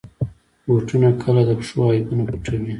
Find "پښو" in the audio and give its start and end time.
1.59-1.83